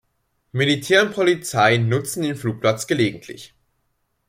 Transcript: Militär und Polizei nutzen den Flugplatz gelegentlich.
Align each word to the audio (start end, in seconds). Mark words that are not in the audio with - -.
Militär 0.51 1.03
und 1.05 1.13
Polizei 1.13 1.77
nutzen 1.77 2.23
den 2.23 2.35
Flugplatz 2.35 2.87
gelegentlich. 2.87 3.53